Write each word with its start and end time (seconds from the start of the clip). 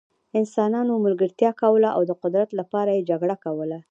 انسانانو 0.39 0.93
ملګرتیا 1.05 1.51
کوله 1.61 1.89
او 1.97 2.01
د 2.09 2.11
قدرت 2.23 2.49
لپاره 2.59 2.91
یې 2.97 3.07
جګړه 3.09 3.35
کوله. 3.45 3.79